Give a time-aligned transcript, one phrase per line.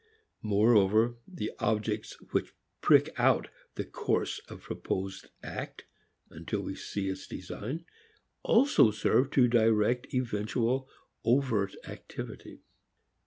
[0.41, 5.85] Moreover the objects which prick out the course of a proposed act
[6.31, 7.85] until we can see its design
[8.41, 10.89] also serve to direct eventual
[11.23, 12.63] overt activity.